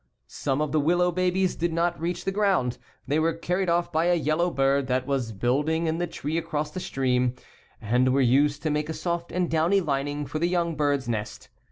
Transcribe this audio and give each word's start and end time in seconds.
Some 0.25 0.61
of 0.63 0.71
the 0.71 0.79
willow 0.79 1.11
babies 1.11 1.55
did 1.55 1.71
not 1.71 2.01
reach 2.01 2.25
the 2.25 2.31
ground; 2.31 2.79
they 3.05 3.19
were 3.19 3.33
carried 3.33 3.69
off 3.69 3.91
by 3.91 4.05
a 4.05 4.15
yellow 4.15 4.49
bird 4.49 4.87
that 4.87 5.05
was 5.05 5.31
building 5.31 5.85
in 5.85 5.99
the 5.99 6.07
tree 6.07 6.39
across 6.39 6.71
the 6.71 6.79
stream, 6.79 7.35
and 7.79 8.11
were 8.11 8.19
used 8.19 8.63
to 8.63 8.71
make 8.71 8.89
a 8.89 8.93
soft 8.95 9.31
and 9.31 9.47
downy 9.47 9.79
lining 9.79 10.25
for 10.25 10.39
the 10.39 10.49
young 10.49 10.73
birds' 10.75 11.07
nest. 11.07 11.49